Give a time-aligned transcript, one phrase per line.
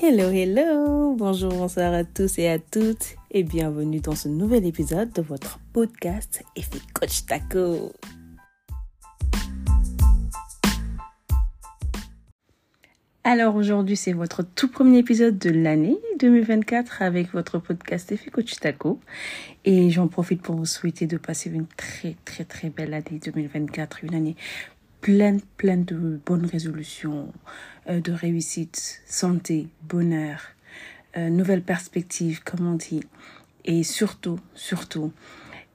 [0.00, 5.12] Hello, hello, bonjour, bonsoir à tous et à toutes et bienvenue dans ce nouvel épisode
[5.12, 6.78] de votre podcast Effet
[7.26, 7.92] Taco.
[13.24, 18.30] Alors aujourd'hui c'est votre tout premier épisode de l'année 2024 avec votre podcast Effet
[18.60, 19.00] Taco
[19.64, 24.04] et j'en profite pour vous souhaiter de passer une très très très belle année 2024,
[24.04, 24.36] une année
[25.00, 27.32] pleine pleine de bonnes résolutions,
[27.88, 30.40] euh, de réussite, santé, bonheur,
[31.16, 33.02] euh, nouvelles perspectives comme on dit
[33.64, 35.12] et surtout surtout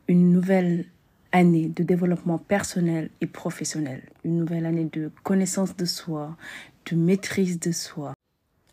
[0.08, 0.86] une nouvelle
[1.32, 6.35] année de développement personnel et professionnel, une nouvelle année de connaissance de soi,
[6.90, 8.13] de maîtrise de soi.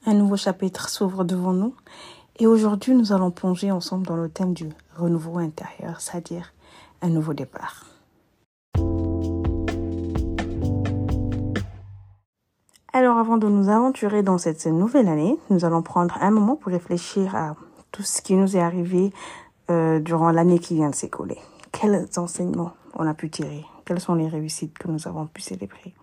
[0.05, 1.75] Un nouveau chapitre s'ouvre devant nous
[2.39, 6.53] et aujourd'hui nous allons plonger ensemble dans le thème du renouveau intérieur, c'est-à-dire
[7.03, 8.00] un nouveau départ.
[12.93, 16.73] Alors avant de nous aventurer dans cette nouvelle année, nous allons prendre un moment pour
[16.73, 17.55] réfléchir à
[17.93, 19.13] tout ce qui nous est arrivé
[19.71, 21.39] euh, durant l'année qui vient de s'écouler.
[21.71, 23.65] Quels enseignements on a pu tirer?
[23.85, 25.95] Quelles sont les réussites que nous avons pu célébrer?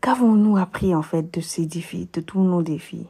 [0.00, 3.06] Qu'avons-nous appris en fait de ces défis, de tous nos défis?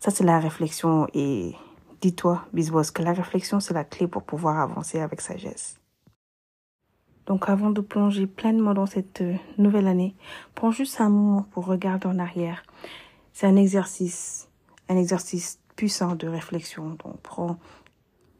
[0.00, 1.54] Ça c'est la réflexion et
[2.00, 5.76] dis-toi, Bisbos, que la réflexion c'est la clé pour pouvoir avancer avec sagesse.
[7.26, 10.14] Donc avant de plonger pleinement dans cette euh, nouvelle année,
[10.54, 12.62] prends juste un moment pour regarder en arrière.
[13.32, 14.48] C'est un exercice,
[14.88, 16.90] un exercice puissant de réflexion.
[17.04, 17.58] Donc prends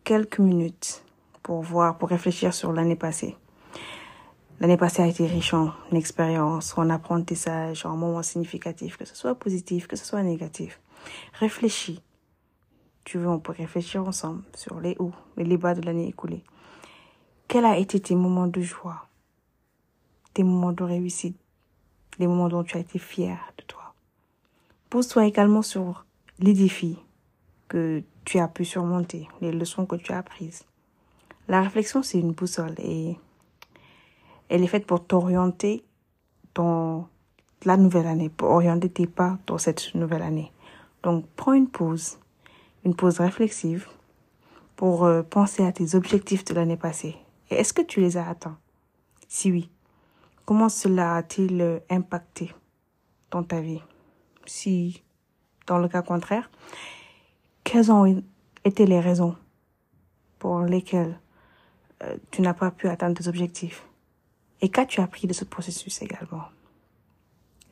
[0.05, 1.05] quelques minutes
[1.43, 3.37] pour voir, pour réfléchir sur l'année passée.
[4.61, 9.35] L'année passée a été riche en expériences, en apprentissage, en moments significatifs, que ce soit
[9.35, 10.81] positif, que ce soit négatif.
[11.41, 12.01] Réfléchis.
[13.05, 16.45] Tu veux, on peut réfléchir ensemble sur les hauts et les bas de l'année écoulée.
[17.55, 19.07] Quels a été tes moments de joie,
[20.33, 21.39] tes moments de réussite,
[22.19, 23.95] les moments dont tu as été fier de toi?
[24.91, 26.05] Pose-toi également sur
[26.41, 26.99] les défis
[27.69, 30.65] que tu as pu surmonter, les leçons que tu as apprises.
[31.47, 33.17] La réflexion, c'est une boussole et
[34.49, 35.85] elle est faite pour t'orienter
[36.57, 37.07] dans
[37.65, 40.51] la nouvelle année, pour orienter tes pas dans cette nouvelle année.
[41.05, 42.19] Donc, prends une pause,
[42.85, 43.87] une pause réflexive
[44.75, 47.15] pour euh, penser à tes objectifs de l'année passée.
[47.51, 48.59] Et est-ce que tu les as atteints?
[49.29, 49.71] Si oui,
[50.45, 52.55] comment cela a-t-il euh, impacté
[53.31, 53.83] dans ta vie?
[54.47, 55.03] Si,
[55.67, 56.51] dans le cas contraire,
[57.65, 58.23] quelles ont
[58.65, 59.37] été les raisons
[60.39, 61.19] pour lesquelles
[62.03, 63.87] euh, tu n'as pas pu atteindre tes objectifs?
[64.61, 66.45] Et qu'as-tu appris de ce processus également?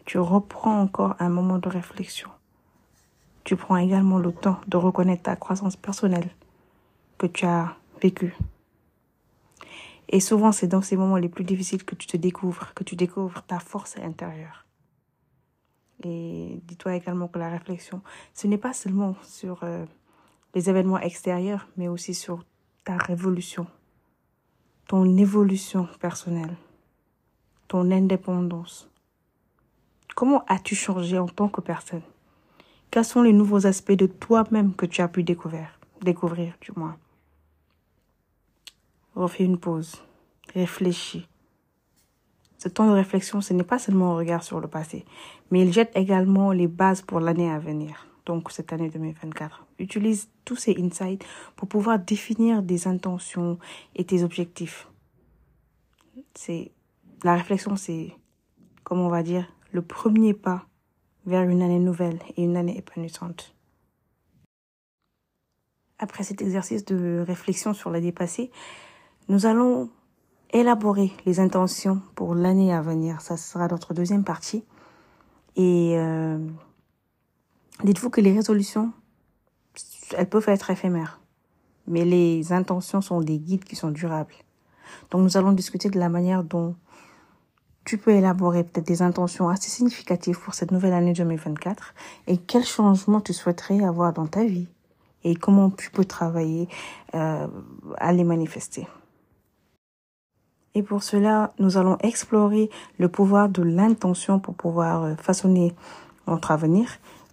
[0.04, 2.28] Tu reprends encore un moment de réflexion.
[3.44, 6.30] Tu prends également le temps de reconnaître ta croissance personnelle
[7.18, 8.34] que tu as vécue.
[10.08, 12.96] Et souvent, c'est dans ces moments les plus difficiles que tu te découvres, que tu
[12.96, 14.66] découvres ta force intérieure.
[16.04, 18.02] Et dis-toi également que la réflexion,
[18.34, 19.86] ce n'est pas seulement sur euh,
[20.54, 22.44] les événements extérieurs, mais aussi sur
[22.84, 23.66] ta révolution,
[24.88, 26.56] ton évolution personnelle
[27.72, 28.86] ton indépendance.
[30.14, 32.02] Comment as-tu changé en tant que personne?
[32.90, 36.98] Quels sont les nouveaux aspects de toi-même que tu as pu découvrir, découvrir du moins?
[39.14, 40.02] Refais une pause,
[40.54, 41.28] réfléchis.
[42.56, 45.04] Ce temps de réflexion, ce n'est pas seulement un regard sur le passé,
[45.50, 49.66] mais il jette également les bases pour l'année à venir, donc cette année 2024.
[49.78, 51.24] Utilise tous ces insights
[51.56, 53.58] pour pouvoir définir des intentions
[53.96, 54.88] et tes objectifs.
[56.34, 56.72] C'est
[57.22, 58.14] la réflexion, c'est,
[58.84, 60.66] comme on va dire, le premier pas
[61.26, 63.54] vers une année nouvelle et une année épanouissante.
[65.98, 68.50] Après cet exercice de réflexion sur l'année passée,
[69.28, 69.88] nous allons
[70.52, 73.20] élaborer les intentions pour l'année à venir.
[73.20, 74.64] Ça sera notre deuxième partie.
[75.56, 76.38] Et euh,
[77.84, 78.92] dites-vous que les résolutions,
[80.16, 81.20] elles peuvent être éphémères,
[81.86, 84.34] mais les intentions sont des guides qui sont durables.
[85.10, 86.74] Donc nous allons discuter de la manière dont
[87.84, 91.94] tu peux élaborer peut-être des intentions assez significatives pour cette nouvelle année 2024
[92.28, 94.68] et quels changements tu souhaiterais avoir dans ta vie
[95.24, 96.68] et comment tu peux travailler
[97.14, 97.46] euh,
[97.96, 98.86] à les manifester.
[100.74, 105.74] Et pour cela, nous allons explorer le pouvoir de l'intention pour pouvoir euh, façonner
[106.26, 106.88] notre avenir.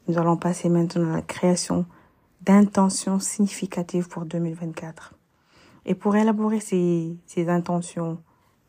[0.08, 1.86] Nous allons passer maintenant à la création
[2.42, 5.14] d'intentions significatives pour 2024.
[5.86, 8.18] Et pour élaborer ces, ces intentions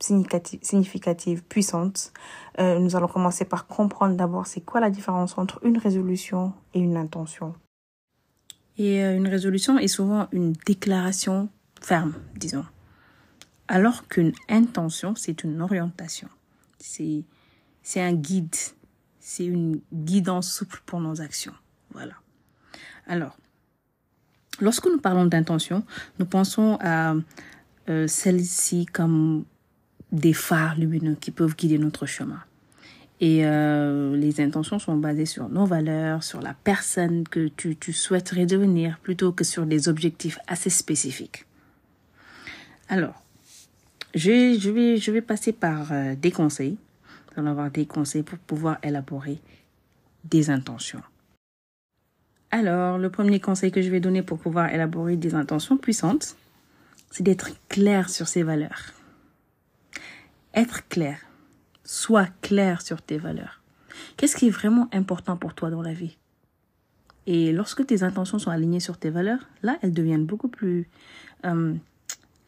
[0.03, 2.13] significative, puissante.
[2.59, 6.81] Euh, nous allons commencer par comprendre d'abord c'est quoi la différence entre une résolution et
[6.81, 7.55] une intention.
[8.79, 11.49] Et euh, une résolution est souvent une déclaration
[11.81, 12.65] ferme, disons.
[13.71, 16.27] Alors qu'une intention, c'est une orientation.
[16.81, 17.23] C'est,
[17.85, 18.57] c'est un guide.
[19.21, 21.55] C'est une guidance souple pour nos actions.
[21.93, 22.15] Voilà.
[23.07, 23.39] Alors,
[24.61, 25.85] lorsque nous parlons d'intention,
[26.19, 27.15] nous pensons à
[27.89, 29.45] euh, celles-ci comme
[30.11, 32.43] des phares lumineux qui peuvent guider notre chemin.
[33.21, 37.93] Et euh, les intentions sont basées sur nos valeurs, sur la personne que tu, tu
[37.93, 41.47] souhaiterais devenir, plutôt que sur des objectifs assez spécifiques.
[42.89, 43.23] Alors,
[44.15, 46.77] je, je, vais, je vais passer par euh, des conseils.
[47.37, 49.41] Avoir des conseils pour pouvoir élaborer
[50.25, 51.01] des intentions.
[52.51, 56.37] Alors, le premier conseil que je vais donner pour pouvoir élaborer des intentions puissantes,
[57.11, 58.93] c'est d'être clair sur ses valeurs.
[60.53, 61.19] Être clair.
[61.83, 63.63] Sois clair sur tes valeurs.
[64.19, 66.19] Qu'est-ce qui est vraiment important pour toi dans la vie?
[67.27, 70.91] Et lorsque tes intentions sont alignées sur tes valeurs, là, elles deviennent beaucoup plus...
[71.47, 71.75] Euh,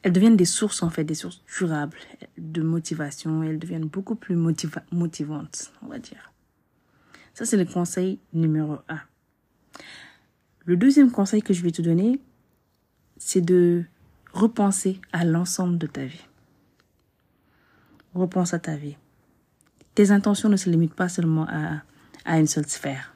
[0.02, 1.96] elles deviennent des sources, en fait, des sources durables
[2.36, 3.42] de motivation.
[3.42, 6.32] elles deviennent beaucoup plus motivantes, on va dire.
[7.34, 9.00] Ça, c'est le conseil numéro un.
[10.64, 12.20] Le deuxième conseil que je vais te donner,
[13.16, 13.84] c'est de
[14.32, 16.24] repenser à l'ensemble de ta vie.
[18.14, 18.96] Repense à ta vie.
[19.94, 21.82] Tes intentions ne se limitent pas seulement à,
[22.24, 23.14] à une seule sphère.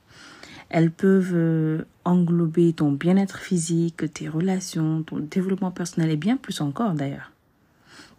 [0.68, 6.60] Elles peuvent euh, englober ton bien-être physique, tes relations, ton développement personnel et bien plus
[6.60, 7.32] encore d'ailleurs.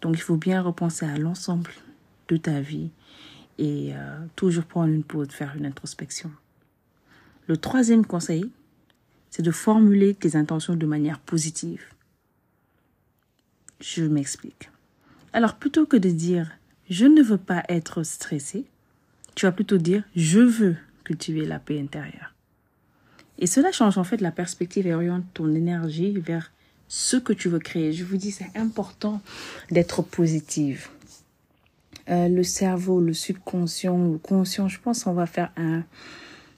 [0.02, 1.70] Donc il faut bien repenser à l'ensemble
[2.28, 2.90] de ta vie
[3.56, 6.30] et euh, toujours prendre une pause, faire une introspection.
[7.46, 8.50] Le troisième conseil,
[9.30, 11.82] c'est de formuler tes intentions de manière positive.
[13.80, 14.70] Je m'explique.
[15.32, 16.50] Alors plutôt que de dire
[16.90, 18.66] je ne veux pas être stressé,
[19.34, 22.34] tu vas plutôt dire je veux cultiver la paix intérieure.
[23.38, 26.52] Et cela change en fait la perspective et oriente ton énergie vers
[26.88, 27.92] ce que tu veux créer.
[27.92, 29.20] Je vous dis, c'est important
[29.70, 30.88] d'être positive.
[32.08, 35.84] Euh, le cerveau, le subconscient, le conscient, je pense qu'on va faire un,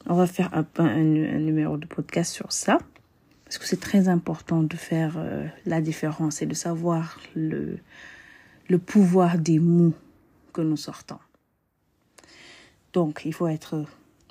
[0.06, 2.79] on va faire un, numéro de podcast sur ça.
[3.44, 7.79] Parce que c'est très important de faire euh, la différence et de savoir le,
[8.69, 9.94] le pouvoir des mots
[10.53, 11.19] que nous sortons.
[12.93, 13.85] Donc, il faut être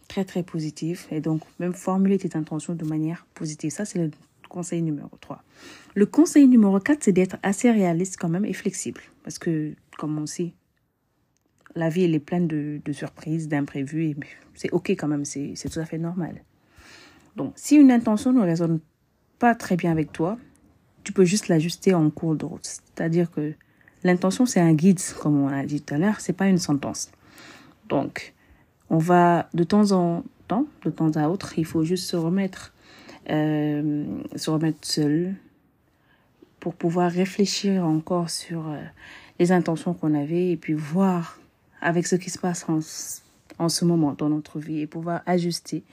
[0.09, 3.71] très, très positif et donc même formuler tes intentions de manière positive.
[3.71, 4.11] Ça, c'est le
[4.49, 5.41] conseil numéro 3.
[5.95, 8.99] Le conseil numéro 4, c'est d'être assez réaliste quand même et flexible.
[9.23, 10.53] Parce que, comme on sait,
[11.75, 14.15] la vie, elle est pleine de, surprises, d'imprévus et
[14.55, 16.43] c'est OK quand même, c'est tout à fait normal.
[17.37, 18.79] Donc, si une intention ne résonne
[19.37, 20.37] pas très bien avec toi,
[21.03, 22.65] tu peux juste l'ajuster en cours de route.
[22.65, 23.53] C'est-à-dire que
[24.03, 27.11] l'intention, c'est un guide, comme on a dit tout à l'heure, c'est pas une sentence.
[27.87, 28.33] Donc,
[28.89, 32.73] on va de temps en temps, de temps à autre, il faut juste se remettre,
[33.29, 34.05] euh,
[34.35, 35.35] se remettre seul
[36.59, 38.81] pour pouvoir réfléchir encore sur euh,
[39.39, 41.39] les intentions qu'on avait et puis voir
[41.81, 42.79] avec ce qui se passe en,
[43.63, 45.83] en ce moment dans notre vie et pouvoir ajuster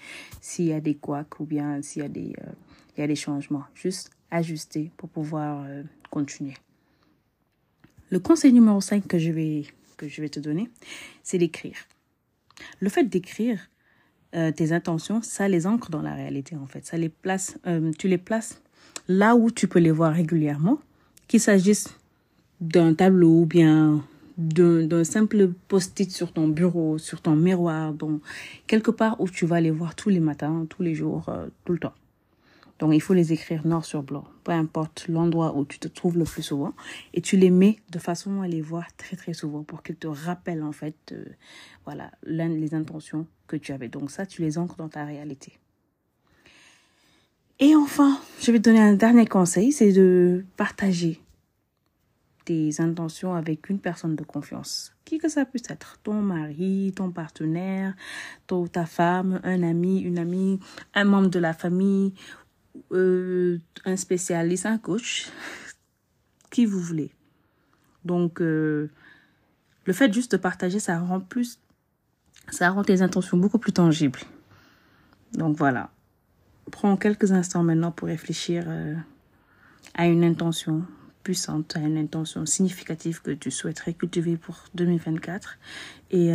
[0.40, 2.50] s'il y a des couacs ou bien s'il y a des euh,
[2.96, 3.64] il y a des changements.
[3.74, 6.54] Juste ajuster pour pouvoir euh, continuer.
[8.10, 9.64] Le conseil numéro 5 que je vais,
[9.96, 10.68] que je vais te donner,
[11.22, 11.76] c'est d'écrire.
[12.80, 13.68] Le fait d'écrire
[14.34, 16.84] euh, tes intentions, ça les ancre dans la réalité en fait.
[16.84, 18.60] Ça les place, euh, tu les places
[19.08, 20.78] là où tu peux les voir régulièrement,
[21.28, 21.96] qu'il s'agisse
[22.60, 24.04] d'un tableau ou bien
[24.36, 28.20] d'un simple post-it sur ton bureau, sur ton miroir, donc
[28.66, 31.32] quelque part où tu vas les voir tous les matins, tous les jours,
[31.64, 31.94] tout le temps.
[32.78, 36.18] Donc il faut les écrire noir sur blanc, peu importe l'endroit où tu te trouves
[36.18, 36.74] le plus souvent,
[37.14, 40.06] et tu les mets de façon à les voir très très souvent pour qu'ils te
[40.06, 41.24] rappellent en fait, euh,
[41.84, 43.88] voilà, les intentions que tu avais.
[43.88, 45.58] Donc ça, tu les ancres dans ta réalité.
[47.58, 51.20] Et enfin, je vais te donner un dernier conseil, c'est de partager
[52.44, 54.94] tes intentions avec une personne de confiance.
[55.04, 57.94] Qui que ça puisse être, ton mari, ton partenaire,
[58.72, 60.60] ta femme, un ami, une amie,
[60.94, 62.12] un membre de la famille
[62.92, 65.28] euh, un spécialiste, un coach,
[66.50, 67.10] qui vous voulez.
[68.04, 68.90] Donc, euh,
[69.84, 71.60] le fait juste de partager, ça rend plus,
[72.50, 74.20] ça rend tes intentions beaucoup plus tangibles.
[75.32, 75.90] Donc voilà.
[76.70, 78.94] Prends quelques instants maintenant pour réfléchir euh,
[79.94, 80.84] à une intention
[81.22, 85.58] puissante, à une intention significative que tu souhaiterais cultiver pour 2024
[86.12, 86.32] et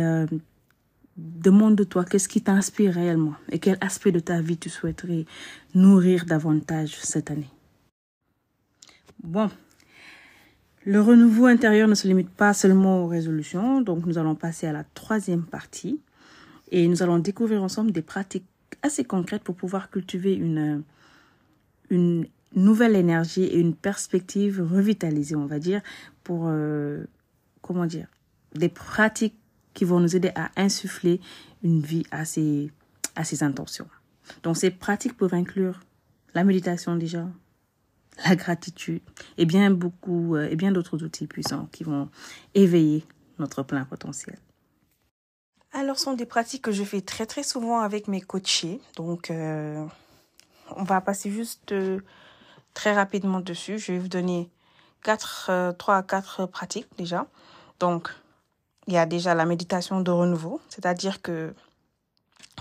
[1.16, 5.26] Demande-toi qu'est-ce qui t'inspire réellement et quel aspect de ta vie tu souhaiterais
[5.74, 7.50] nourrir davantage cette année?
[9.22, 9.50] Bon,
[10.84, 14.72] le renouveau intérieur ne se limite pas seulement aux résolutions, donc nous allons passer à
[14.72, 16.00] la troisième partie
[16.70, 18.46] et nous allons découvrir ensemble des pratiques
[18.82, 20.82] assez concrètes pour pouvoir cultiver une,
[21.90, 25.82] une nouvelle énergie et une perspective revitalisée, on va dire,
[26.24, 27.04] pour, euh,
[27.60, 28.08] comment dire,
[28.54, 29.36] des pratiques
[29.74, 31.20] qui vont nous aider à insuffler
[31.62, 32.70] une vie à ces,
[33.14, 33.88] à ces intentions.
[34.42, 35.80] Donc ces pratiques peuvent inclure
[36.34, 37.26] la méditation déjà,
[38.24, 39.02] la gratitude
[39.38, 42.08] et bien beaucoup euh, et bien d'autres outils puissants qui vont
[42.54, 43.04] éveiller
[43.38, 44.38] notre plein potentiel.
[45.74, 48.78] Alors, ce sont des pratiques que je fais très très souvent avec mes coachés.
[48.96, 49.86] Donc, euh,
[50.76, 52.00] on va passer juste euh,
[52.74, 53.78] très rapidement dessus.
[53.78, 54.50] Je vais vous donner
[55.02, 57.26] quatre, trois à quatre pratiques déjà.
[57.80, 58.10] Donc,
[58.86, 61.54] il y a déjà la méditation de renouveau, c'est-à-dire que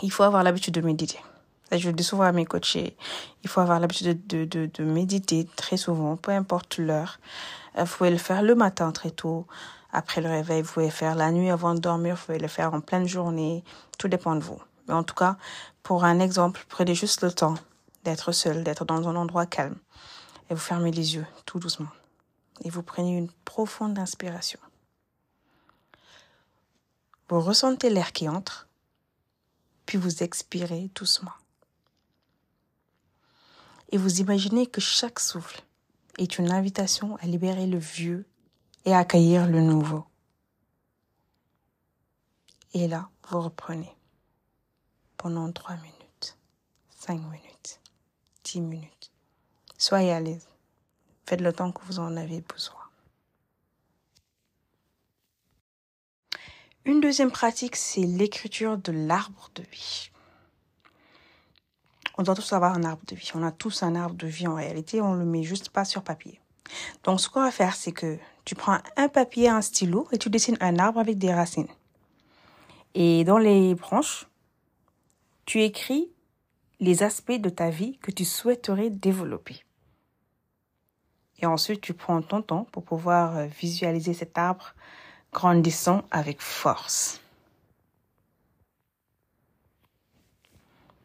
[0.01, 1.19] il faut avoir l'habitude de méditer.
[1.71, 2.97] Je dis souvent à mes coachés,
[3.43, 7.19] il faut avoir l'habitude de, de, de, méditer très souvent, peu importe l'heure.
[7.77, 9.47] Vous pouvez le faire le matin très tôt,
[9.93, 12.49] après le réveil, vous pouvez le faire la nuit avant de dormir, vous pouvez le
[12.49, 13.63] faire en pleine journée,
[13.97, 14.59] tout dépend de vous.
[14.87, 15.37] Mais en tout cas,
[15.81, 17.55] pour un exemple, prenez juste le temps
[18.03, 19.77] d'être seul, d'être dans un endroit calme,
[20.49, 21.89] et vous fermez les yeux tout doucement,
[22.63, 24.59] et vous prenez une profonde inspiration.
[27.31, 28.67] Vous ressentez l'air qui entre,
[29.85, 31.31] puis vous expirez doucement.
[33.89, 35.63] Et vous imaginez que chaque souffle
[36.17, 38.25] est une invitation à libérer le vieux
[38.83, 40.03] et à accueillir le nouveau.
[42.73, 43.95] Et là, vous reprenez
[45.15, 46.37] pendant trois minutes,
[46.89, 47.79] cinq minutes,
[48.43, 49.09] dix minutes.
[49.77, 50.49] Soyez à l'aise.
[51.25, 52.80] Faites le temps que vous en avez besoin.
[56.83, 60.09] Une deuxième pratique, c'est l'écriture de l'arbre de vie.
[62.17, 63.29] On doit tous avoir un arbre de vie.
[63.35, 66.03] On a tous un arbre de vie en réalité, on le met juste pas sur
[66.03, 66.39] papier.
[67.03, 70.29] Donc ce qu'on va faire, c'est que tu prends un papier, un stylo et tu
[70.29, 71.67] dessines un arbre avec des racines.
[72.95, 74.27] Et dans les branches,
[75.45, 76.11] tu écris
[76.79, 79.63] les aspects de ta vie que tu souhaiterais développer.
[81.39, 84.73] Et ensuite, tu prends ton temps pour pouvoir visualiser cet arbre
[85.31, 87.21] grandissant avec force.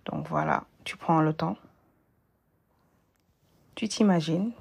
[0.06, 1.56] Donc voilà, tu prends le temps.
[3.74, 4.52] Tu t'imagines.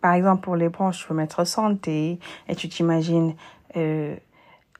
[0.00, 3.34] Par exemple, pour les branches, tu peux mettre santé et tu t'imagines
[3.76, 4.16] euh,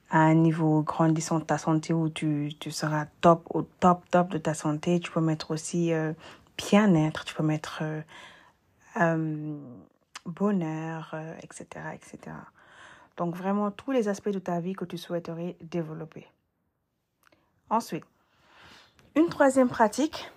[0.09, 4.29] à un niveau grandissant de ta santé où tu, tu seras top, au top, top
[4.29, 4.99] de ta santé.
[4.99, 6.13] Tu peux mettre aussi euh,
[6.57, 7.83] bien-être, tu peux mettre
[9.01, 9.57] euh
[10.25, 12.35] bonheur, etc., etc.
[13.19, 16.25] Donc vraiment tous les aspects de ta vie que tu souhaiterais développer.
[17.69, 18.05] Ensuite,
[19.13, 20.31] une troisième pratique,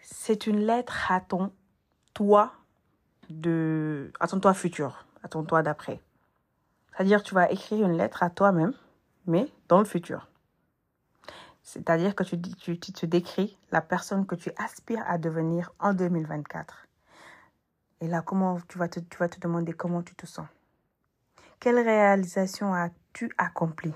[0.00, 1.50] c'est une lettre à ton
[2.14, 2.52] toi
[3.28, 6.00] de à ton toi futur, à ton toi d'après.
[6.92, 8.72] C'est-à-dire tu vas écrire une lettre à toi-même,
[9.26, 10.28] mais dans le futur.
[11.64, 16.86] C'est-à-dire que tu, tu, te décris la personne que tu aspires à devenir en 2024.
[18.00, 18.78] Et là, comment tu
[19.10, 20.46] tu vas te demander comment tu te sens.
[21.60, 23.92] Quelle réalisation as-tu accompli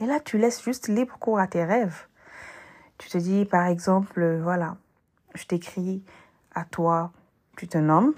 [0.00, 2.08] Et là, tu laisses juste libre cours à tes rêves.
[2.98, 4.76] Tu te dis, par exemple, euh, voilà,
[5.34, 6.02] je t'écris
[6.52, 7.12] à toi,
[7.56, 8.14] tu te nommes,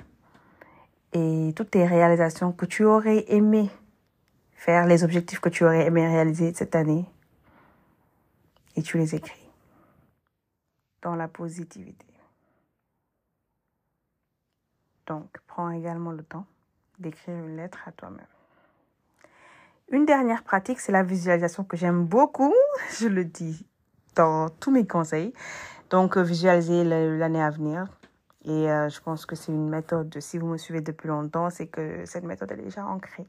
[1.12, 3.70] et toutes tes réalisations que tu aurais aimé
[4.54, 7.04] faire, les objectifs que tu aurais aimé réaliser cette année,
[8.74, 9.50] et tu les écris
[11.02, 12.06] dans la positivité.
[15.06, 16.46] Donc, prends également le temps
[16.98, 18.31] d'écrire une lettre à toi-même.
[19.92, 22.54] Une dernière pratique, c'est la visualisation que j'aime beaucoup.
[22.98, 23.66] Je le dis
[24.14, 25.34] dans tous mes conseils.
[25.90, 27.86] Donc, euh, visualiser l'année à venir.
[28.46, 31.66] Et euh, je pense que c'est une méthode, si vous me suivez depuis longtemps, c'est
[31.66, 33.26] que cette méthode est déjà ancrée.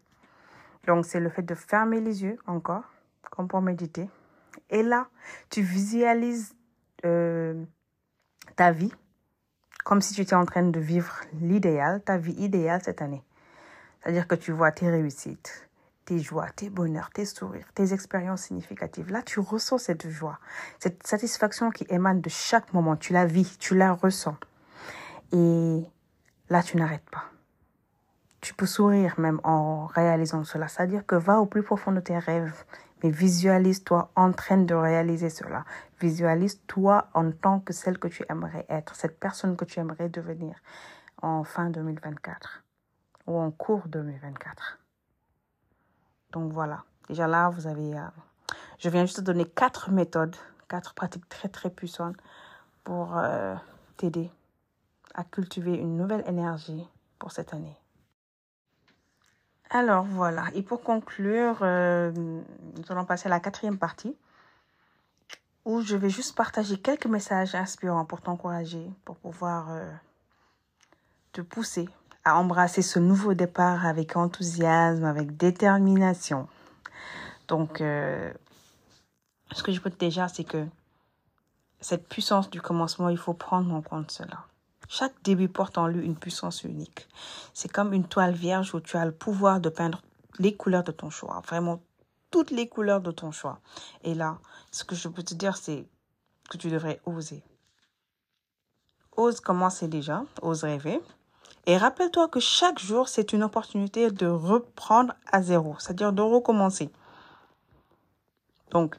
[0.88, 2.84] Donc, c'est le fait de fermer les yeux encore,
[3.30, 4.10] comme pour méditer.
[4.70, 5.08] Et là,
[5.50, 6.56] tu visualises
[7.06, 7.62] euh,
[8.56, 8.94] ta vie
[9.84, 13.22] comme si tu étais en train de vivre l'idéal, ta vie idéale cette année.
[14.00, 15.68] C'est-à-dire que tu vois tes réussites,
[16.06, 19.12] tes joies, tes bonheurs, tes sourires, tes expériences significatives.
[19.12, 20.40] Là, tu ressens cette joie,
[20.80, 22.96] cette satisfaction qui émane de chaque moment.
[22.96, 24.38] Tu la vis, tu la ressens.
[25.32, 25.82] Et
[26.50, 27.26] là, tu n'arrêtes pas.
[28.42, 30.68] Tu peux sourire même en réalisant cela.
[30.68, 32.66] C'est-à-dire que va au plus profond de tes rêves,
[33.02, 35.66] mais visualise-toi en train de réaliser cela.
[36.02, 40.56] Visualise-toi en tant que celle que tu aimerais être, cette personne que tu aimerais devenir
[41.22, 42.64] en fin 2024
[43.28, 44.83] ou en cours 2024.
[46.34, 47.96] Donc voilà, déjà là, vous avez...
[47.96, 48.08] Euh,
[48.80, 50.36] je viens juste de donner quatre méthodes,
[50.68, 52.18] quatre pratiques très très puissantes
[52.84, 53.56] pour euh,
[53.98, 54.30] t'aider
[55.14, 56.86] à cultiver une nouvelle énergie
[57.20, 57.78] pour cette année.
[59.70, 62.44] Alors voilà, et pour conclure, euh, nous
[62.90, 64.18] allons passer à la quatrième partie
[65.66, 69.70] où je vais juste partager quelques messages inspirants pour t'encourager, pour pouvoir
[71.32, 71.88] te pousser
[72.26, 76.48] à embrasser ce nouveau départ avec enthousiasme, avec détermination.
[77.48, 78.32] Donc, euh,
[79.52, 80.66] ce que je peux dire, c'est que
[81.82, 84.46] cette puissance du commencement, il faut prendre en compte cela.
[84.88, 87.08] Chaque début porte en lui une puissance unique.
[87.54, 90.02] C'est comme une toile vierge où tu as le pouvoir de peindre
[90.40, 91.82] les couleurs de ton choix, vraiment
[92.32, 93.60] toutes les couleurs de ton choix.
[94.04, 94.40] Et là,
[94.72, 95.86] ce que je peux te dire, c'est
[96.50, 97.44] que tu devrais oser.
[99.16, 101.00] Ose commencer déjà, ose rêver.
[101.66, 106.90] Et rappelle-toi que chaque jour, c'est une opportunité de reprendre à zéro, c'est-à-dire de recommencer.
[108.72, 108.98] Donc,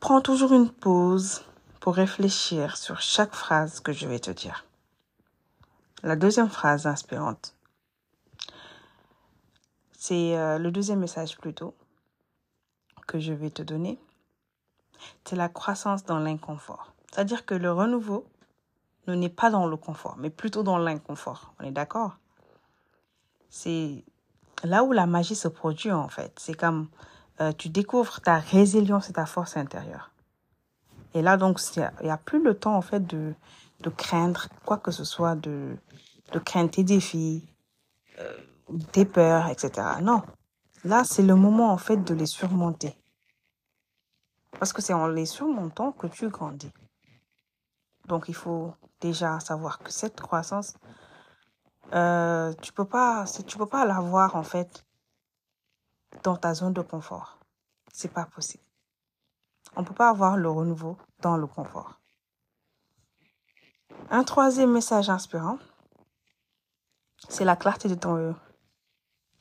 [0.00, 1.42] prends toujours une pause
[1.78, 4.64] pour réfléchir sur chaque phrase que je vais te dire.
[6.02, 7.54] La deuxième phrase inspirante,
[9.92, 11.74] c'est euh, le deuxième message plutôt
[13.06, 13.98] que je vais te donner.
[15.24, 16.92] C'est la croissance dans l'inconfort.
[17.10, 18.26] C'est-à-dire que le renouveau
[19.06, 21.54] ne n'est pas dans le confort, mais plutôt dans l'inconfort.
[21.58, 22.18] On est d'accord?
[23.48, 24.04] C'est
[24.62, 26.32] là où la magie se produit en fait.
[26.38, 26.88] C'est comme
[27.40, 30.10] euh, tu découvres ta résilience et ta force intérieure.
[31.14, 33.34] Et là donc il n'y a, plus le temps en fait de,
[33.80, 35.76] de craindre quoi que ce soit, de,
[36.32, 37.44] de craindre tes défis,
[38.18, 38.36] euh,
[38.92, 39.86] tes peurs, etc.
[40.02, 40.22] Non.
[40.84, 42.96] Là, c'est le moment en fait de les surmonter.
[44.58, 46.72] Parce que c'est en les surmontant que tu grandis.
[48.06, 50.74] Donc il faut déjà savoir que cette croissance,
[51.94, 54.84] euh, tu peux pas, tu peux pas l'avoir en fait
[56.22, 57.38] dans ta zone de confort.
[57.92, 58.64] C'est pas possible.
[59.76, 62.00] On peut pas avoir le renouveau dans le confort.
[64.10, 65.58] Un troisième message inspirant,
[67.28, 68.34] c'est la clarté de ton,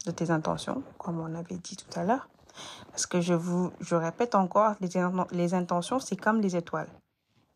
[0.05, 2.29] de tes intentions, comme on avait dit tout à l'heure.
[2.89, 4.75] Parce que je vous, je répète encore,
[5.31, 6.89] les intentions, c'est comme les étoiles.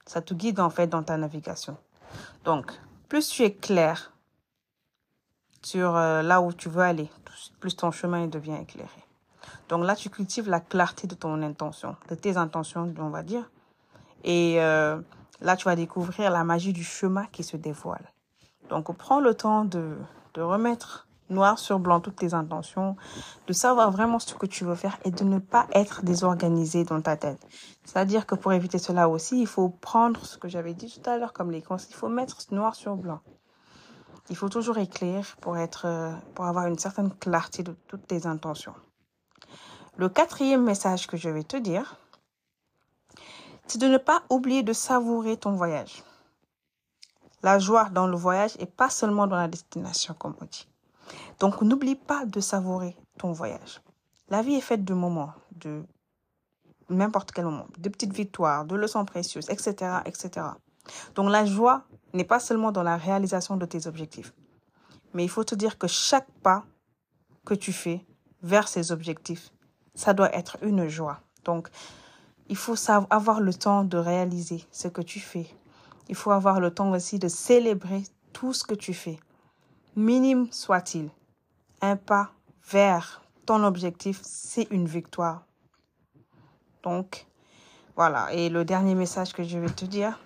[0.06, 1.78] Ça te guide en fait dans ta navigation.
[2.44, 2.72] Donc,
[3.10, 4.14] plus tu es clair
[5.62, 7.10] sur euh, là où tu veux aller,
[7.60, 8.90] plus ton chemin devient éclairé.
[9.70, 13.50] Donc là, tu cultives la clarté de ton intention, de tes intentions, on va dire.
[14.24, 15.00] Et euh,
[15.42, 18.12] là, tu vas découvrir la magie du chemin qui se dévoile.
[18.70, 19.98] Donc, prends le temps de,
[20.34, 22.96] de remettre noir sur blanc toutes tes intentions,
[23.48, 27.02] de savoir vraiment ce que tu veux faire et de ne pas être désorganisé dans
[27.02, 27.40] ta tête.
[27.84, 31.18] C'est-à-dire que pour éviter cela aussi, il faut prendre ce que j'avais dit tout à
[31.18, 33.20] l'heure comme les conseils, il faut mettre noir sur blanc.
[34.30, 38.26] Il faut toujours écrire pour être, euh, pour avoir une certaine clarté de toutes tes
[38.26, 38.74] intentions.
[39.98, 41.98] Le quatrième message que je vais te dire,
[43.68, 46.04] c'est de ne pas oublier de savourer ton voyage.
[47.44, 50.68] La joie dans le voyage et pas seulement dans la destination, comme on dit.
[51.44, 53.82] Donc n'oublie pas de savourer ton voyage.
[54.30, 55.84] La vie est faite de moments, de
[56.90, 60.46] n'importe quel moment, de petites victoires, de leçons précieuses, etc., etc.
[61.16, 64.34] Donc la joie n'est pas seulement dans la réalisation de tes objectifs,
[65.14, 66.64] mais il faut te dire que chaque pas
[67.44, 68.06] que tu fais
[68.42, 69.52] vers ces objectifs,
[69.96, 71.20] ça doit être une joie.
[71.44, 71.68] Donc
[72.48, 72.76] il faut
[73.10, 75.48] avoir le temps de réaliser ce que tu fais.
[76.08, 79.20] Il faut avoir le temps aussi de célébrer tout ce que tu fais
[79.96, 81.10] minime soit-il,
[81.84, 82.32] un pas
[82.72, 85.46] vers ton objectif, c'est une victoire.
[86.82, 87.28] Donc,
[87.96, 88.32] voilà.
[88.34, 90.20] Et le dernier message que je vais te dire,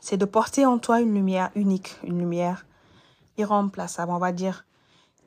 [0.00, 2.66] c'est de porter en toi une lumière unique, une lumière
[3.36, 4.10] irremplaçable.
[4.10, 4.64] On va dire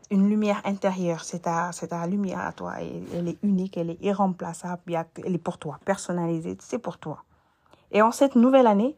[0.10, 1.24] une lumière intérieure.
[1.24, 2.76] C'est ta, c'est ta lumière à toi.
[2.80, 4.82] elle est unique, elle est irremplaçable.
[5.24, 6.58] Elle est pour toi, personnalisée.
[6.60, 7.24] C'est pour toi.
[7.92, 8.98] Et en cette nouvelle année,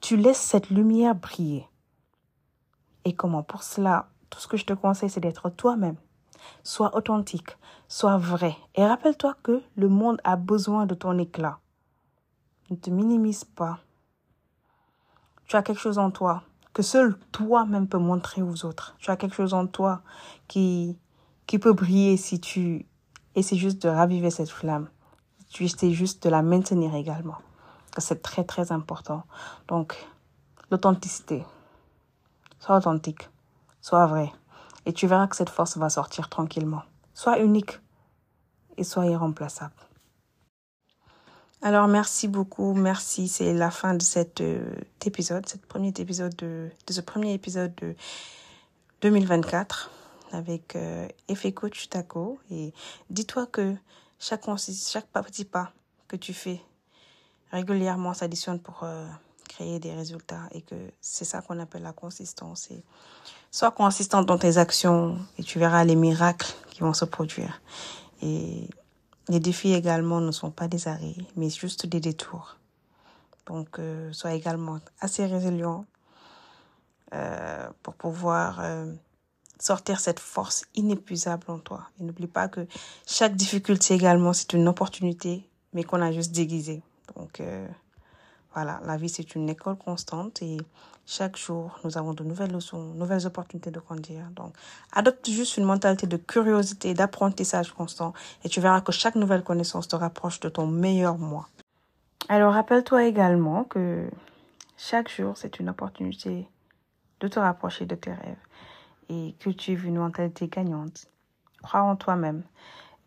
[0.00, 1.66] tu laisses cette lumière briller
[3.04, 3.42] et comment.
[3.42, 5.96] Pour cela, tout ce que je te conseille, c'est d'être toi-même.
[6.62, 7.56] Sois authentique,
[7.88, 8.56] sois vrai.
[8.74, 11.58] Et rappelle-toi que le monde a besoin de ton éclat.
[12.70, 13.78] Ne te minimise pas.
[15.46, 16.42] Tu as quelque chose en toi
[16.74, 18.94] que seul toi-même peux montrer aux autres.
[18.98, 20.02] Tu as quelque chose en toi
[20.46, 20.96] qui,
[21.46, 22.86] qui peut briller si tu
[23.34, 24.88] essaies juste de raviver cette flamme.
[25.50, 27.38] Tu essaies juste de la maintenir également.
[27.96, 29.24] C'est très très important.
[29.66, 29.96] Donc,
[30.70, 31.44] l'authenticité,
[32.60, 33.28] Sois authentique.
[33.88, 34.30] Sois vrai.
[34.84, 36.82] Et tu verras que cette force va sortir tranquillement.
[37.14, 37.80] Sois unique
[38.76, 39.72] et sois irremplaçable.
[41.62, 43.28] Alors merci beaucoup, merci.
[43.28, 44.74] C'est la fin de cet euh,
[45.06, 47.94] épisode, premier épisode de, ce premier épisode de
[49.00, 49.90] 2024
[50.32, 52.38] avec euh, Effet Coach Taco.
[52.50, 52.74] Et
[53.08, 53.74] dis-toi que
[54.18, 55.72] chaque, chaque petit pas
[56.08, 56.60] que tu fais
[57.52, 59.06] régulièrement s'additionne pour euh,
[59.58, 62.70] créer des résultats et que c'est ça qu'on appelle la consistance.
[62.70, 62.80] Et
[63.50, 67.60] sois consistante dans tes actions et tu verras les miracles qui vont se produire.
[68.22, 68.68] Et
[69.28, 72.56] les défis également ne sont pas des arrêts, mais juste des détours.
[73.46, 75.86] Donc, euh, sois également assez résilient
[77.14, 78.92] euh, pour pouvoir euh,
[79.58, 81.88] sortir cette force inépuisable en toi.
[81.98, 82.66] Et n'oublie pas que
[83.06, 86.80] chaque difficulté également, c'est une opportunité, mais qu'on a juste déguisée.
[87.16, 87.42] Donc,
[88.54, 90.56] Voilà, la vie, c'est une école constante et
[91.06, 94.28] chaque jour, nous avons de nouvelles leçons, nouvelles opportunités de grandir.
[94.34, 94.54] Donc,
[94.92, 98.12] adopte juste une mentalité de curiosité, d'apprentissage constant
[98.44, 101.48] et tu verras que chaque nouvelle connaissance te rapproche de ton meilleur moi.
[102.28, 104.08] Alors, rappelle-toi également que
[104.76, 106.48] chaque jour, c'est une opportunité
[107.20, 108.36] de te rapprocher de tes rêves
[109.08, 111.06] et cultive une mentalité gagnante.
[111.62, 112.42] Crois en toi-même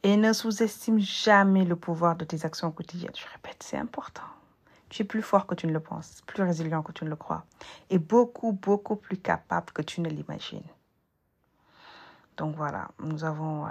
[0.03, 3.11] et ne sous-estime jamais le pouvoir de tes actions quotidiennes.
[3.15, 4.23] Je répète, c'est important.
[4.91, 7.15] Tu es plus fort que tu ne le penses, plus résilient que tu ne le
[7.15, 7.45] crois,
[7.89, 10.67] et beaucoup, beaucoup plus capable que tu ne l'imagines.
[12.35, 13.69] Donc voilà, nous avons euh,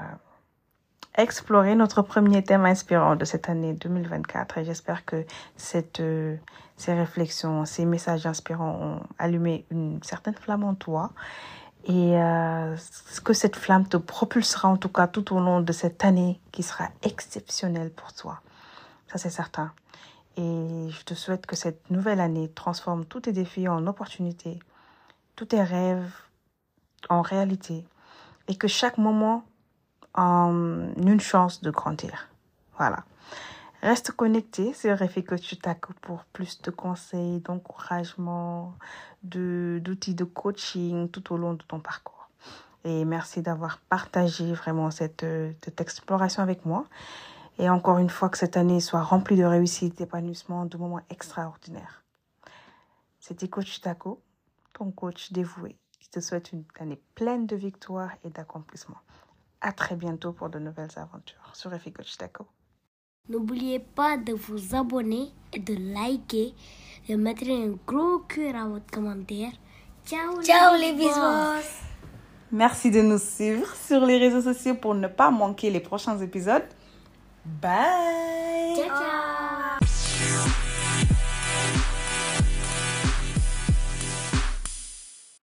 [1.18, 6.37] exploré notre premier thème inspirant de cette année 2024 et j'espère que cette, euh,
[6.78, 11.11] ces réflexions, ces messages inspirants ont allumé une certaine flamme en toi
[11.85, 12.76] et euh,
[13.26, 16.62] que cette flamme te propulsera en tout cas tout au long de cette année qui
[16.62, 18.40] sera exceptionnelle pour toi.
[19.09, 19.72] Ça c'est certain.
[20.37, 24.59] Et je te souhaite que cette nouvelle année transforme tous tes défis en opportunités,
[25.37, 26.11] tous tes rêves
[27.09, 27.85] en réalité,
[28.49, 29.45] et que chaque moment
[30.14, 32.29] en une chance de grandir.
[32.77, 33.05] Voilà.
[33.83, 34.99] Reste connecté sur
[35.62, 38.75] Taco pour plus de conseils, d'encouragement,
[39.23, 42.29] d'outils de, coaching tout au long de ton parcours.
[42.85, 45.25] Et merci d'avoir partagé vraiment cette,
[45.64, 46.87] cette exploration avec moi.
[47.61, 52.03] Et encore une fois, que cette année soit remplie de réussite, d'épanouissement, de moments extraordinaires.
[53.18, 54.23] C'était Coach Taco,
[54.73, 59.03] ton coach dévoué, qui te souhaite une année pleine de victoires et d'accomplissements.
[59.61, 62.46] À très bientôt pour de nouvelles aventures sur Effie Coach Taco.
[63.29, 66.55] N'oubliez pas de vous abonner et de liker,
[67.11, 69.53] de mettre un gros cœur à votre commentaire.
[70.07, 71.68] Ciao, Ciao les bisous.
[72.53, 76.64] Merci de nous suivre sur les réseaux sociaux pour ne pas manquer les prochains épisodes.
[77.61, 78.75] Bye.
[78.77, 79.39] Ciao.